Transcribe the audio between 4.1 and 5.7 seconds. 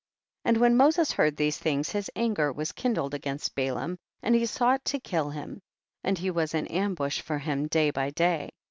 and he sought to kill him,